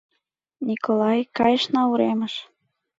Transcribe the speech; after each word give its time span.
—Николай, 0.67 1.19
кайышна 1.37 1.81
уремыш. 1.91 2.33